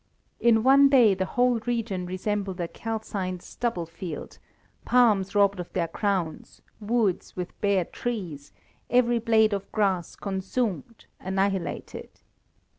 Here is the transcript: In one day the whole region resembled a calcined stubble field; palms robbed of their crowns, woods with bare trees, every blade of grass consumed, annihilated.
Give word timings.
In 0.39 0.63
one 0.63 0.89
day 0.89 1.13
the 1.13 1.27
whole 1.27 1.59
region 1.59 2.07
resembled 2.07 2.59
a 2.59 2.67
calcined 2.67 3.43
stubble 3.43 3.85
field; 3.85 4.39
palms 4.83 5.35
robbed 5.35 5.59
of 5.59 5.71
their 5.73 5.87
crowns, 5.87 6.63
woods 6.79 7.35
with 7.35 7.61
bare 7.61 7.85
trees, 7.85 8.51
every 8.89 9.19
blade 9.19 9.53
of 9.53 9.71
grass 9.71 10.15
consumed, 10.15 11.05
annihilated. 11.19 12.09